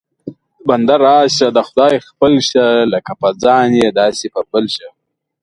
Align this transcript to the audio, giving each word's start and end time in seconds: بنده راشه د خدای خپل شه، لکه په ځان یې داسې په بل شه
بنده 0.67 0.95
راشه 1.05 1.47
د 1.53 1.59
خدای 1.67 1.95
خپل 2.07 2.33
شه، 2.49 2.65
لکه 2.93 3.11
په 3.21 3.27
ځان 3.43 3.69
یې 3.81 3.89
داسې 3.99 4.25
په 4.35 4.41
بل 4.51 4.65
شه 4.75 4.89